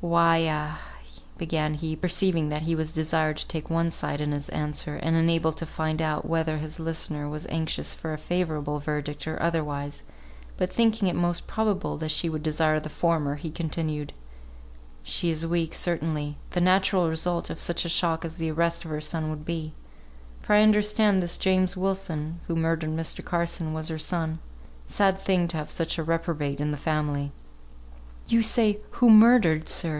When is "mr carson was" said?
22.96-23.88